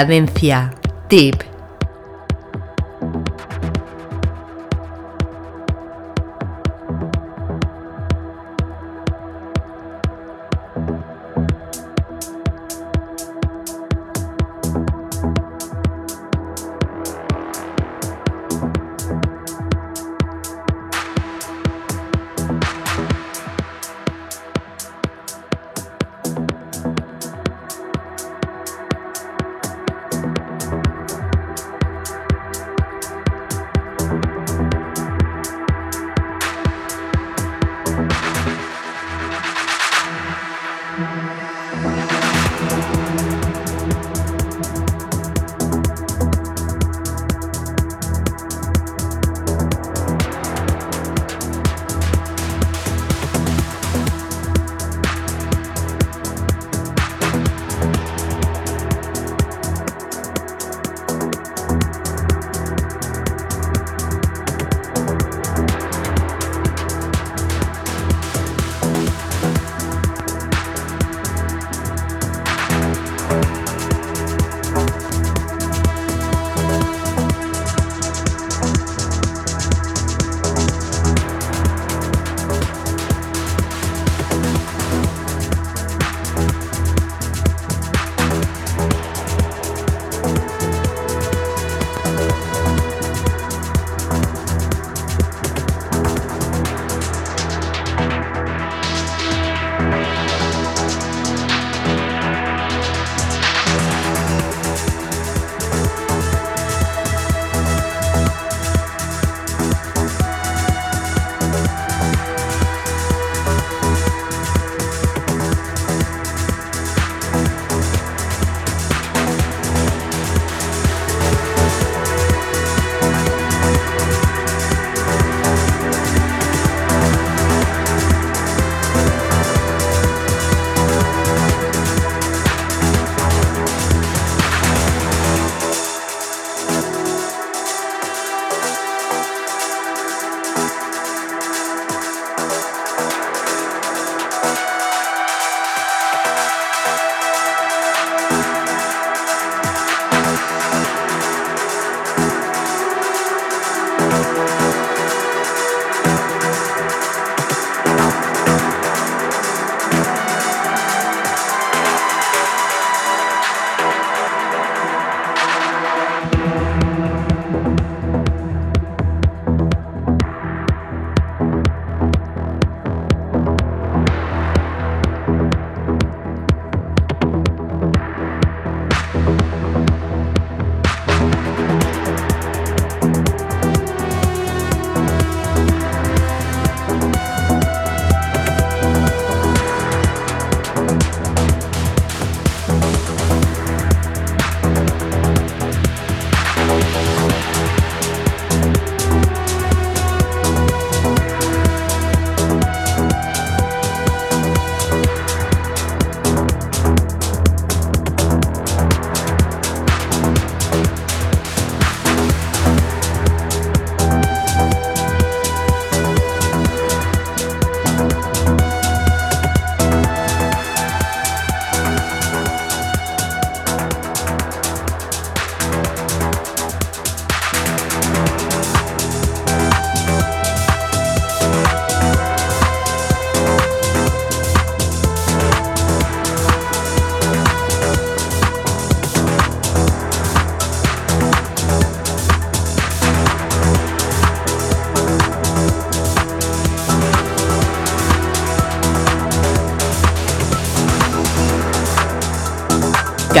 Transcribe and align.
Cadencia 0.00 0.70
Deep. 1.10 1.49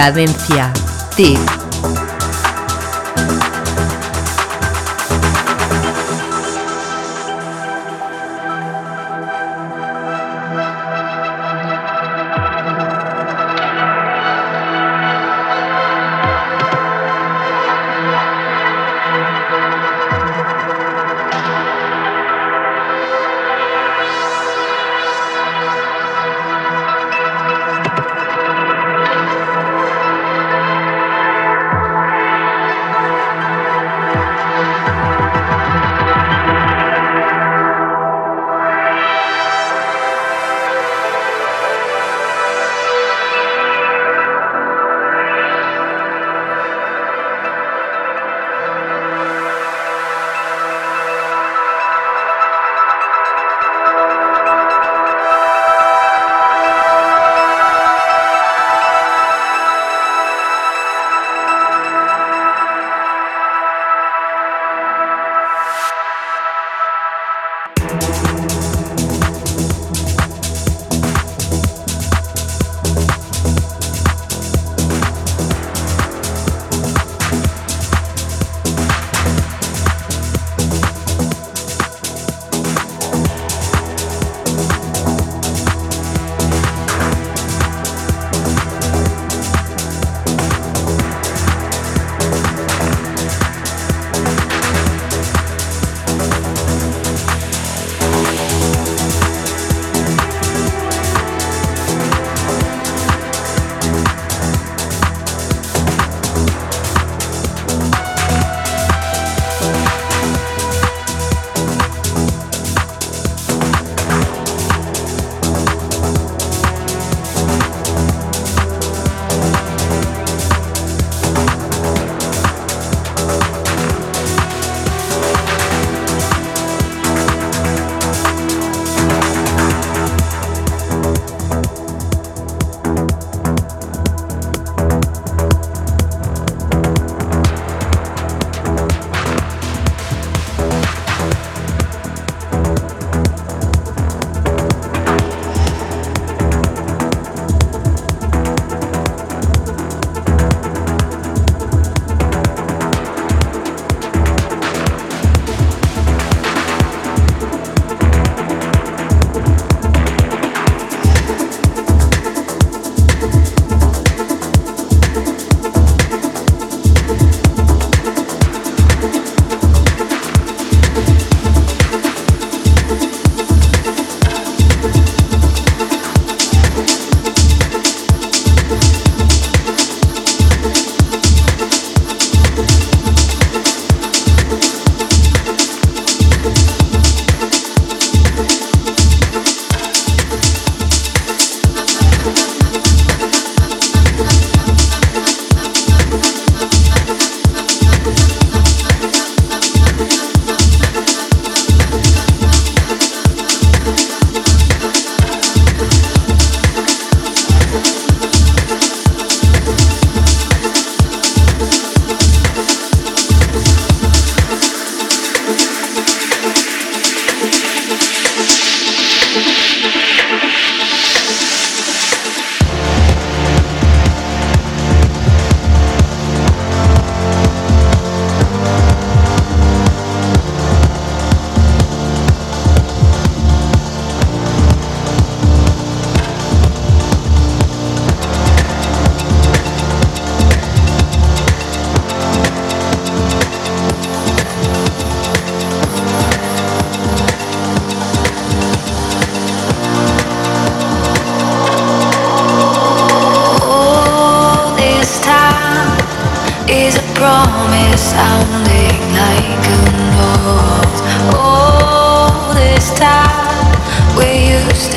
Cadencia. 0.00 0.72
Tip. 1.14 1.59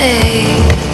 You 0.03 0.92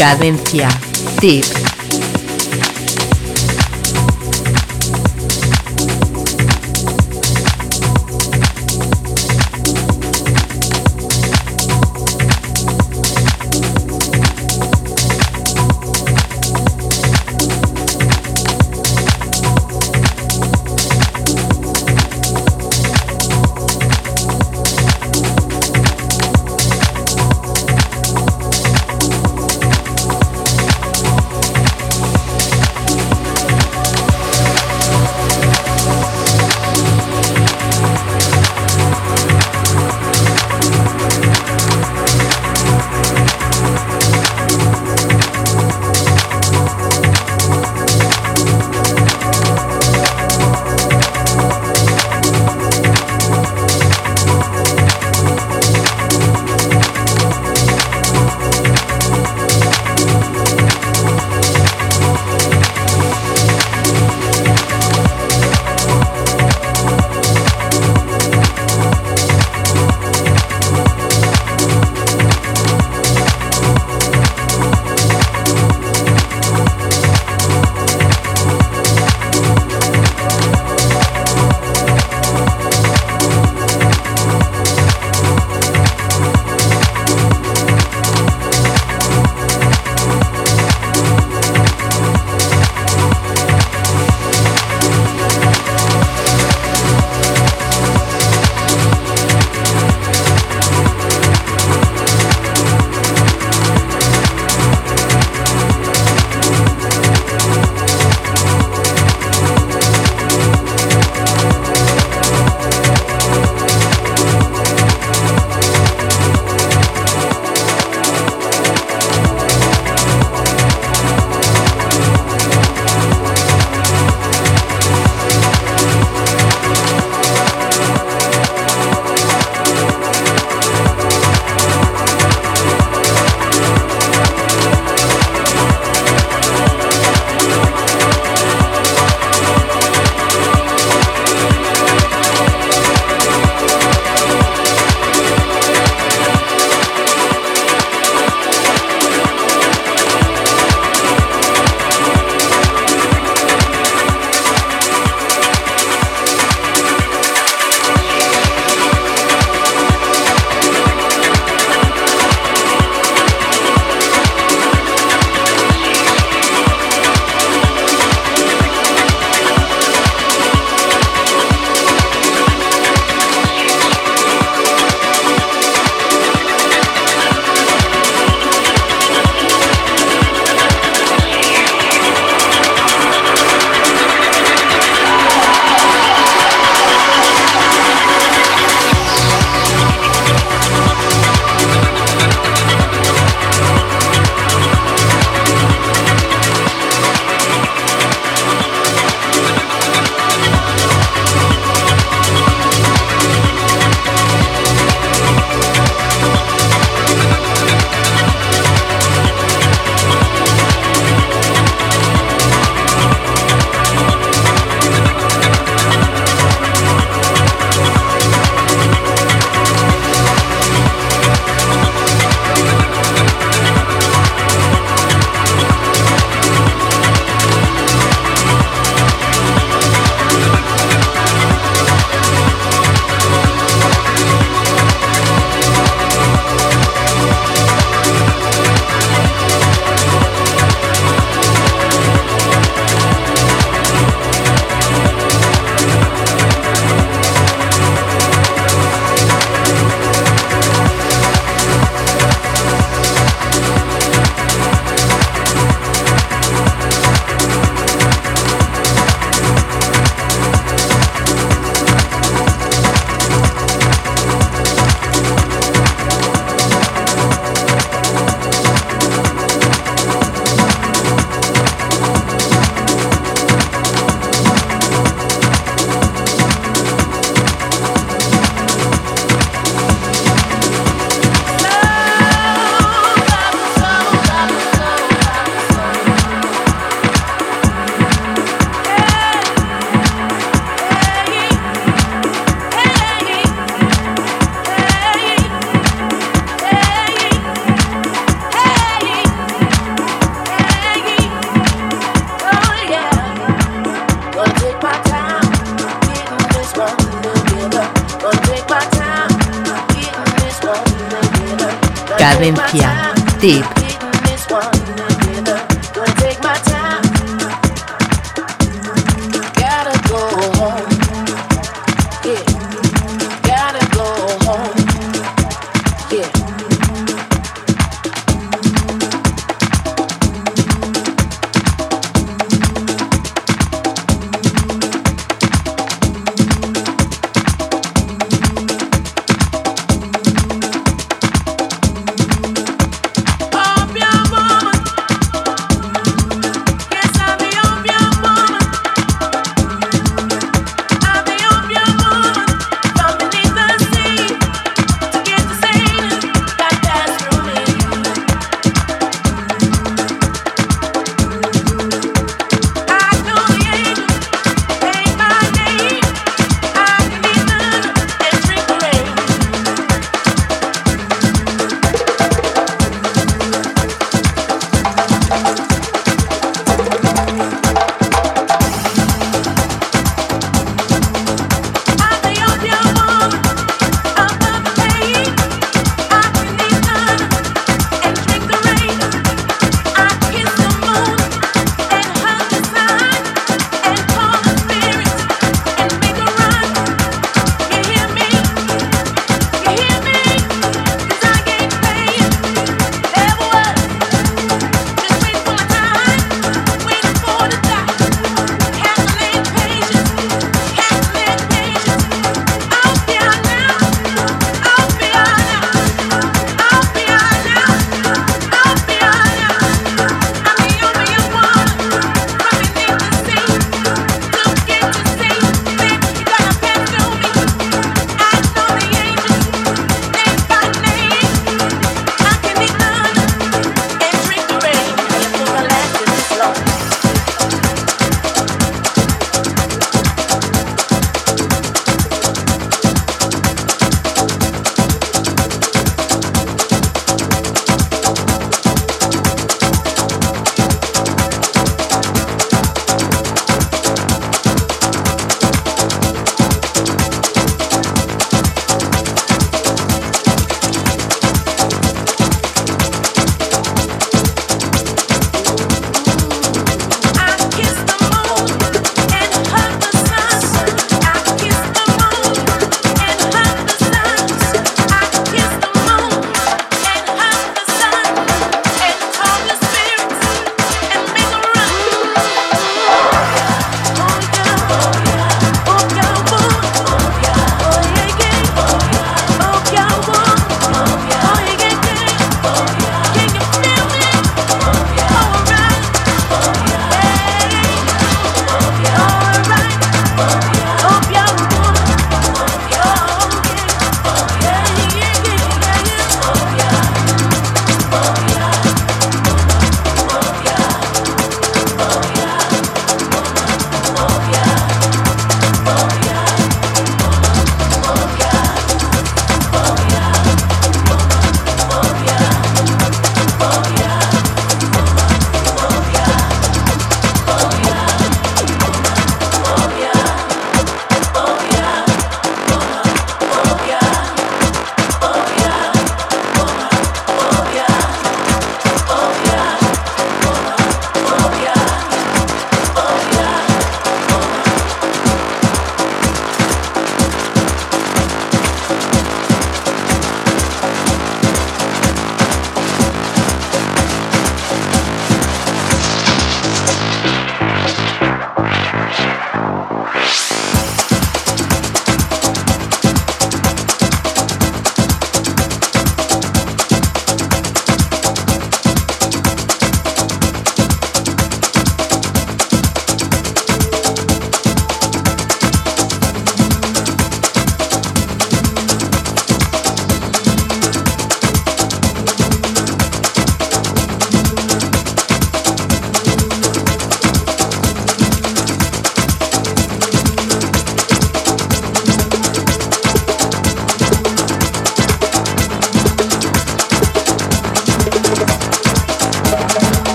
Cadencia. 0.00 0.66
Tip. 1.20 1.69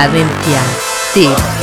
Cadencia. 0.00 0.62
Tip. 1.12 1.59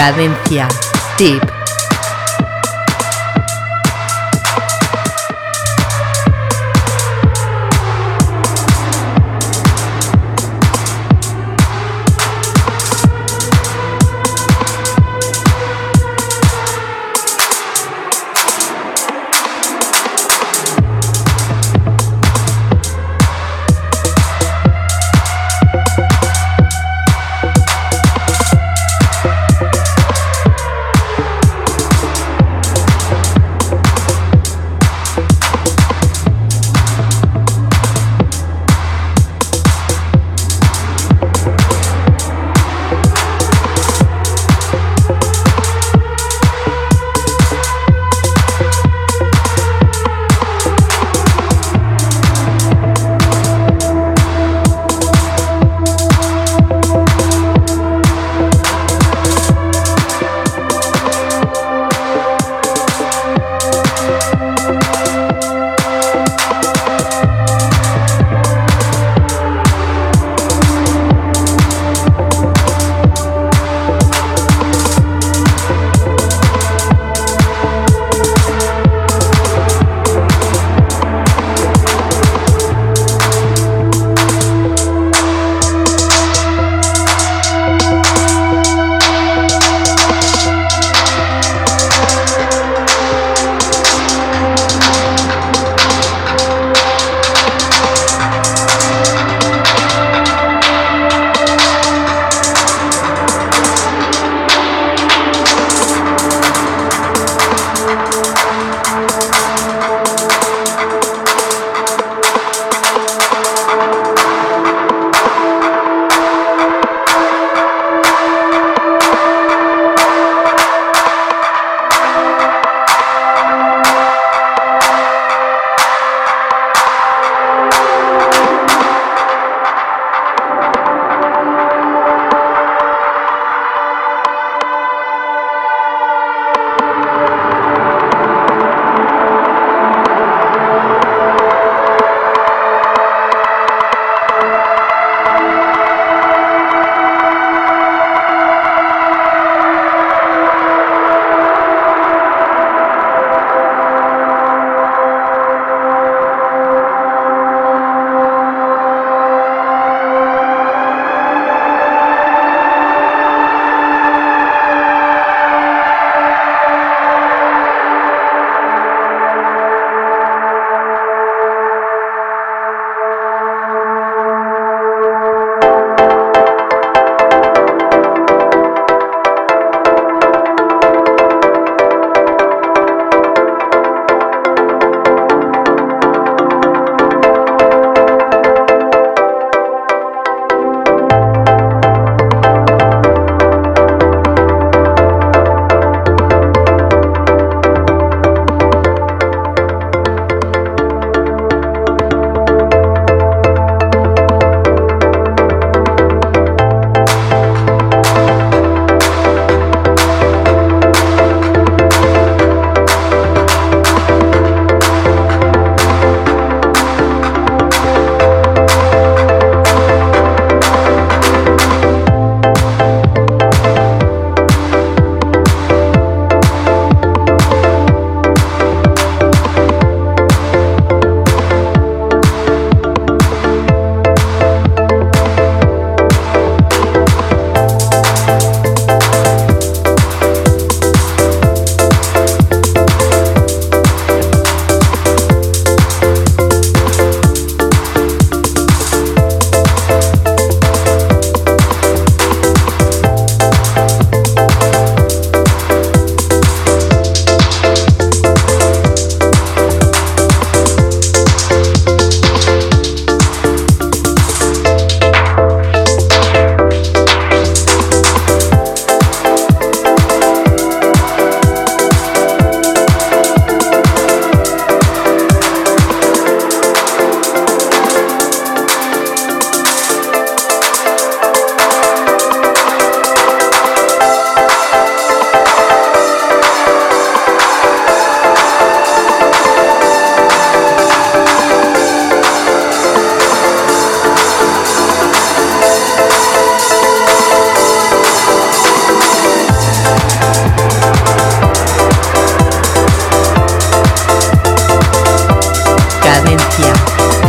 Cadencia. 0.00 0.66
Tip. 1.18 1.49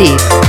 Deep. 0.02 0.41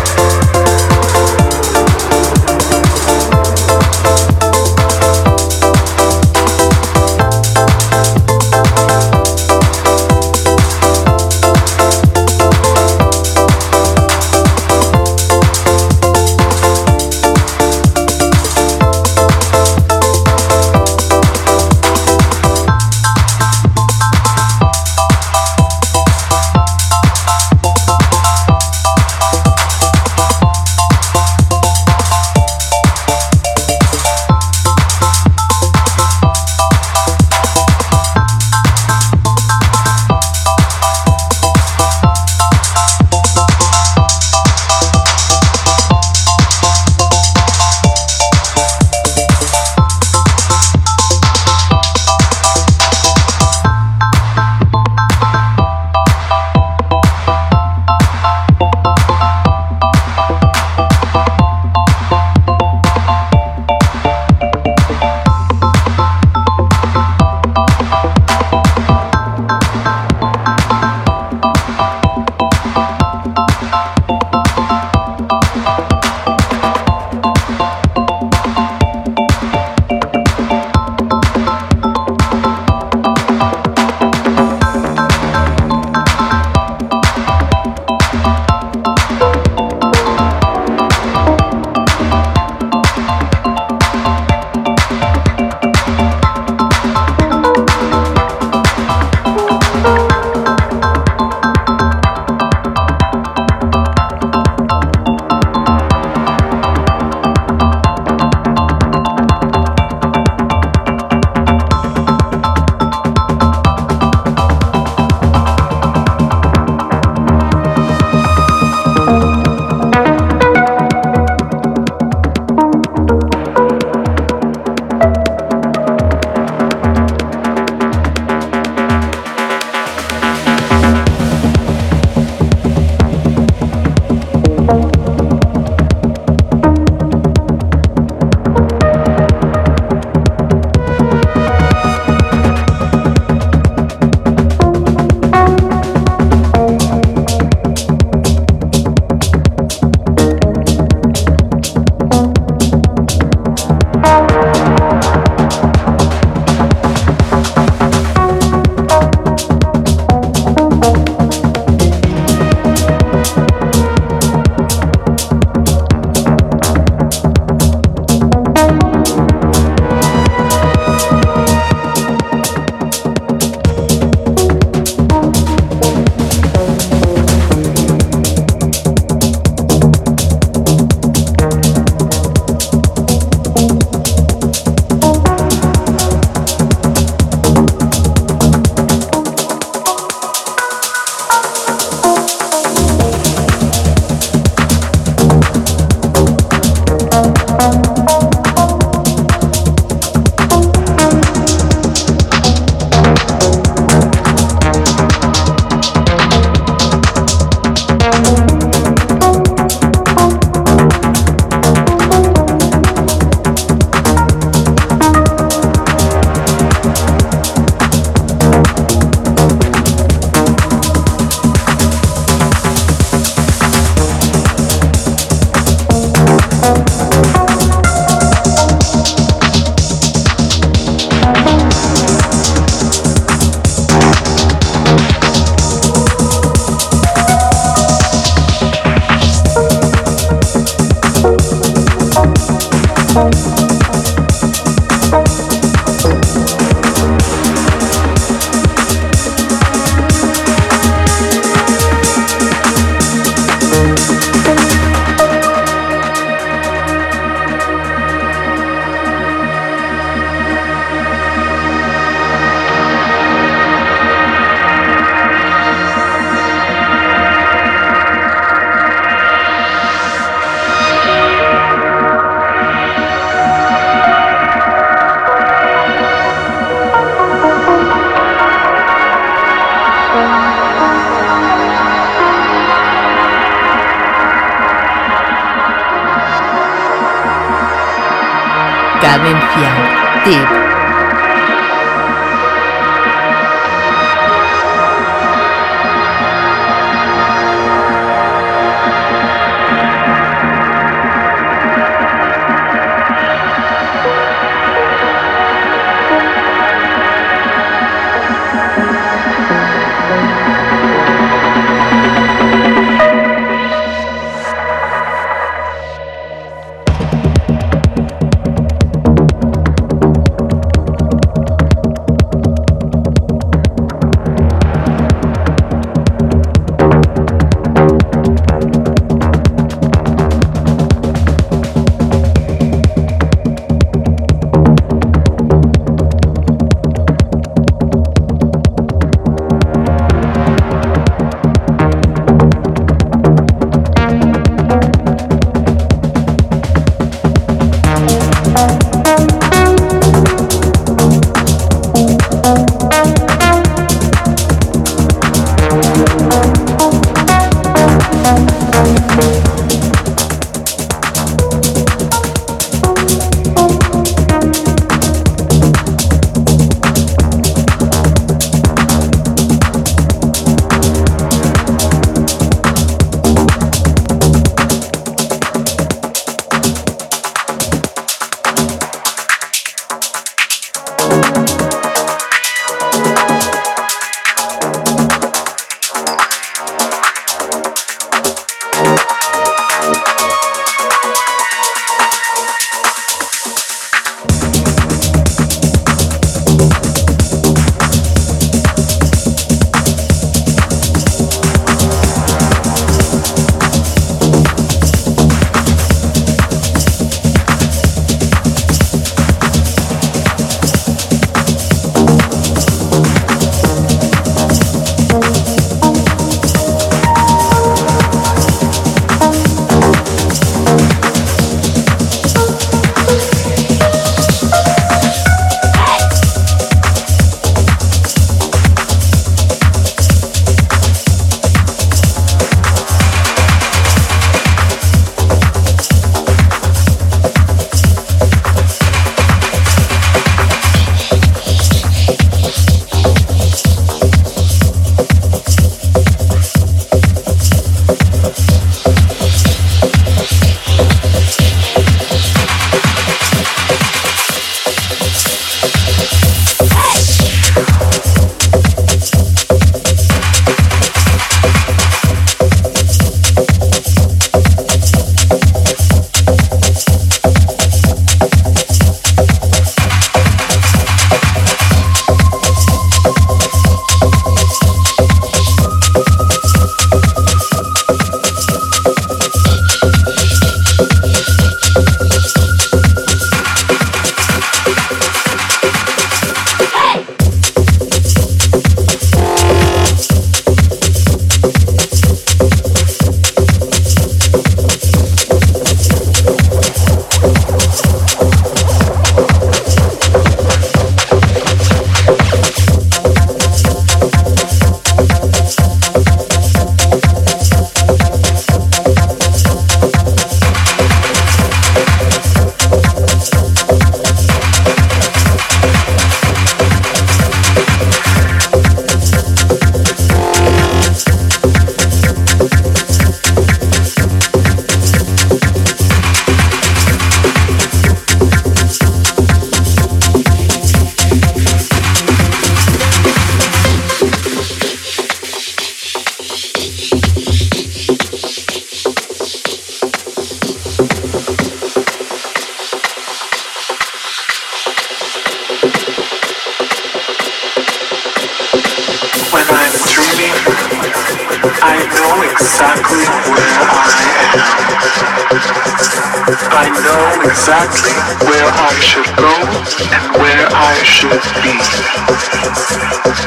I 560.64 560.78
should 560.84 561.10
be. 561.42 561.58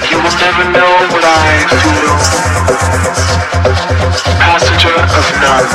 You 0.08 0.18
will 0.24 0.38
never 0.40 0.64
know 0.72 0.94
what 1.12 1.26
I 1.28 1.68
feel. 1.84 2.16
Passenger 4.40 4.96
of 4.96 5.28
none. 5.44 5.68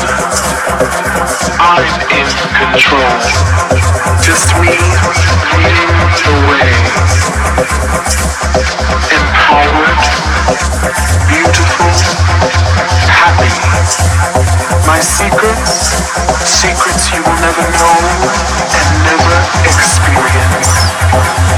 I'm 1.61 1.85
in 2.17 2.29
control. 2.57 3.13
Just 4.25 4.57
me 4.57 4.73
leading 5.61 5.93
the 6.25 6.35
way. 6.49 6.73
Empowered, 9.13 10.01
beautiful, 11.29 11.93
happy. 13.05 13.53
My 14.89 14.99
secrets, 14.99 15.93
secrets 16.41 17.13
you 17.13 17.21
will 17.21 17.41
never 17.45 17.65
know 17.77 17.97
and 18.65 18.89
never 19.05 19.37
experience. 19.69 21.50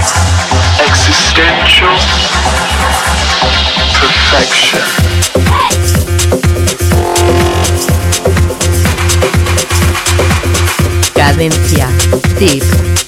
Existential 0.86 1.96
perfection. 4.00 4.80
Cadencia. 11.14 11.88
Tip. 12.38 13.01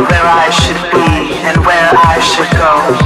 where 0.00 0.26
I 0.26 0.50
should 0.50 0.82
be 0.92 1.34
and 1.46 1.56
where 1.64 1.90
I 1.94 2.20
should 2.20 2.50
go. 2.58 3.05